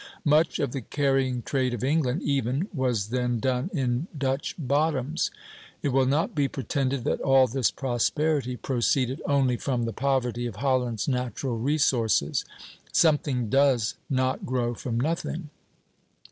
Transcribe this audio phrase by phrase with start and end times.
[0.25, 5.29] Much of the carrying trade of England, even, was then done in Dutch bottoms.
[5.83, 10.55] It will not be pretended that all this prosperity proceeded only from the poverty of
[10.55, 12.43] Holland's natural resources.
[12.91, 15.51] Something does not grow from nothing.